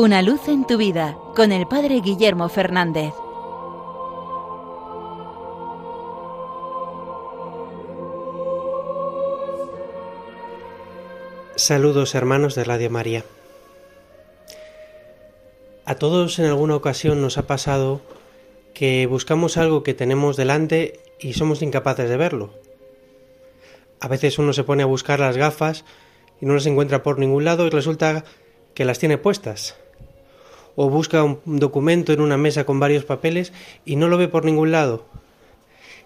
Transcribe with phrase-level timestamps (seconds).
[0.00, 3.12] Una luz en tu vida con el Padre Guillermo Fernández.
[11.56, 13.24] Saludos hermanos de Radio María.
[15.84, 18.00] A todos en alguna ocasión nos ha pasado
[18.74, 22.54] que buscamos algo que tenemos delante y somos incapaces de verlo.
[23.98, 25.84] A veces uno se pone a buscar las gafas
[26.40, 28.22] y no las encuentra por ningún lado y resulta
[28.74, 29.74] que las tiene puestas.
[30.80, 33.52] O busca un documento en una mesa con varios papeles
[33.84, 35.06] y no lo ve por ningún lado.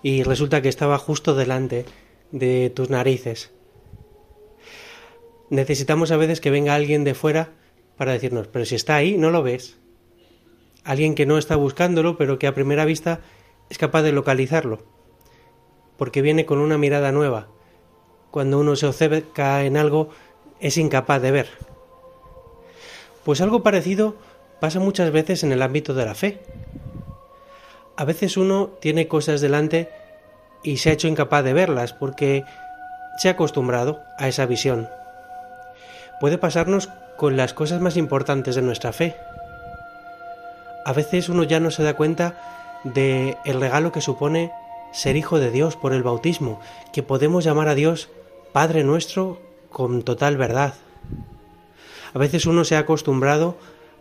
[0.02, 1.84] Y resulta que estaba justo delante
[2.30, 3.52] de tus narices.
[5.50, 7.50] Necesitamos a veces que venga alguien de fuera
[7.98, 9.76] para decirnos, pero si está ahí, no lo ves.
[10.84, 13.20] Alguien que no está buscándolo, pero que a primera vista
[13.68, 14.78] es capaz de localizarlo.
[15.98, 17.48] Porque viene con una mirada nueva.
[18.30, 20.08] Cuando uno se acerca en algo,
[20.60, 21.50] es incapaz de ver.
[23.22, 24.16] Pues algo parecido
[24.62, 26.38] pasa muchas veces en el ámbito de la fe.
[27.96, 29.90] A veces uno tiene cosas delante
[30.62, 32.44] y se ha hecho incapaz de verlas porque
[33.18, 34.88] se ha acostumbrado a esa visión.
[36.20, 39.16] Puede pasarnos con las cosas más importantes de nuestra fe.
[40.84, 44.52] A veces uno ya no se da cuenta de el regalo que supone
[44.92, 46.60] ser hijo de Dios por el bautismo,
[46.92, 48.10] que podemos llamar a Dios
[48.52, 49.40] Padre nuestro
[49.70, 50.74] con total verdad.
[52.14, 53.56] A veces uno se ha acostumbrado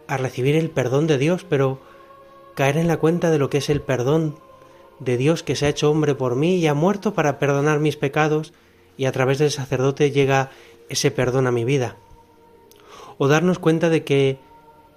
[0.07, 1.79] a recibir el perdón de Dios, pero
[2.55, 4.37] caer en la cuenta de lo que es el perdón
[4.99, 7.97] de Dios que se ha hecho hombre por mí y ha muerto para perdonar mis
[7.97, 8.53] pecados
[8.97, 10.51] y a través del sacerdote llega
[10.89, 11.97] ese perdón a mi vida.
[13.17, 14.37] O darnos cuenta de que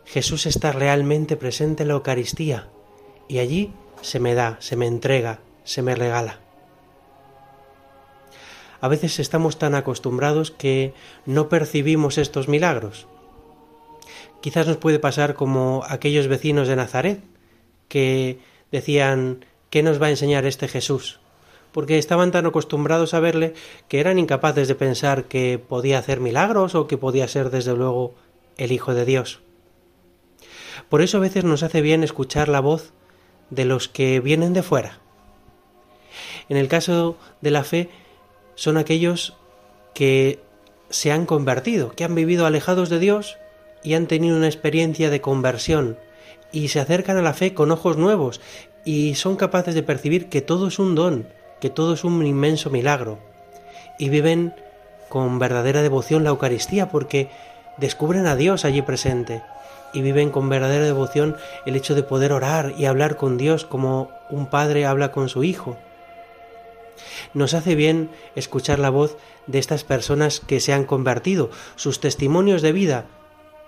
[0.05, 2.69] Jesús está realmente presente en la Eucaristía
[3.29, 6.41] y allí se me da, se me entrega, se me regala.
[8.81, 10.93] A veces estamos tan acostumbrados que
[11.25, 13.07] no percibimos estos milagros.
[14.45, 17.23] Quizás nos puede pasar como aquellos vecinos de Nazaret
[17.89, 21.19] que decían ¿qué nos va a enseñar este Jesús?
[21.73, 23.55] porque estaban tan acostumbrados a verle
[23.89, 28.15] que eran incapaces de pensar que podía hacer milagros o que podía ser desde luego
[28.59, 29.41] el Hijo de Dios.
[30.91, 32.93] Por eso a veces nos hace bien escuchar la voz
[33.49, 34.99] de los que vienen de fuera.
[36.51, 37.89] En el caso de la fe,
[38.57, 39.39] son aquellos
[39.95, 40.39] que
[40.91, 43.39] se han convertido, que han vivido alejados de Dios
[43.85, 45.97] y han tenido una experiencia de conversión
[46.51, 48.41] y se acercan a la fe con ojos nuevos
[48.85, 51.29] y son capaces de percibir que todo es un don,
[51.61, 53.19] que todo es un inmenso milagro
[53.99, 54.55] y viven
[55.09, 57.29] con verdadera devoción la Eucaristía porque
[57.77, 59.43] descubren a Dios allí presente
[59.93, 61.37] y viven con verdadera devoción
[61.67, 65.45] el hecho de poder orar y hablar con Dios como un padre habla con su
[65.45, 65.77] hijo.
[67.33, 72.63] Nos hace bien escuchar la voz de estas personas que se han convertido, sus testimonios
[72.63, 73.07] de vida,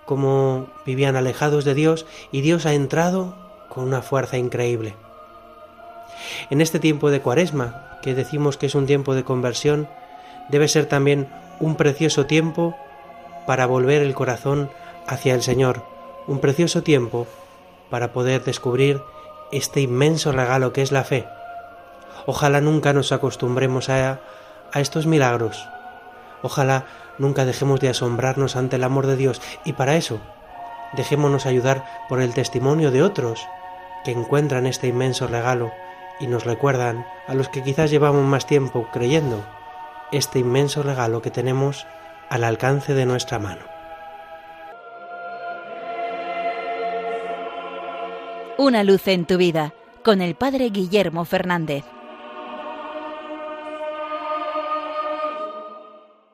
[0.06, 3.36] como vivían alejados de Dios y Dios ha entrado
[3.68, 4.94] con una fuerza increíble.
[6.48, 9.88] En este tiempo de cuaresma, que decimos que es un tiempo de conversión,
[10.48, 11.28] debe ser también
[11.60, 12.74] un precioso tiempo
[13.46, 14.70] para volver el corazón
[15.06, 15.82] hacia el Señor,
[16.26, 17.26] un precioso tiempo
[17.90, 19.02] para poder descubrir
[19.52, 21.26] este inmenso regalo que es la fe,
[22.26, 24.18] Ojalá nunca nos acostumbremos a,
[24.72, 25.68] a estos milagros.
[26.42, 26.86] Ojalá
[27.18, 30.20] nunca dejemos de asombrarnos ante el amor de Dios y para eso
[30.92, 33.46] dejémonos ayudar por el testimonio de otros
[34.04, 35.72] que encuentran este inmenso regalo
[36.20, 39.44] y nos recuerdan a los que quizás llevamos más tiempo creyendo
[40.12, 41.86] este inmenso regalo que tenemos
[42.28, 43.64] al alcance de nuestra mano.
[48.58, 51.84] Una luz en tu vida con el Padre Guillermo Fernández.